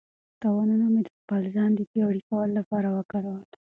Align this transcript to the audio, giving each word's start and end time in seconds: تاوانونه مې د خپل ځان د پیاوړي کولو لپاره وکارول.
تاوانونه 0.41 0.85
مې 0.93 1.01
د 1.05 1.09
خپل 1.19 1.41
ځان 1.55 1.69
د 1.75 1.79
پیاوړي 1.89 2.21
کولو 2.29 2.53
لپاره 2.59 2.87
وکارول. 2.97 3.45